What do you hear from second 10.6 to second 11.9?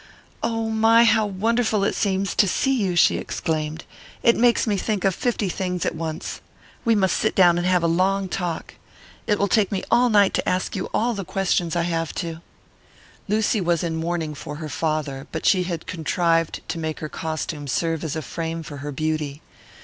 you all the questions I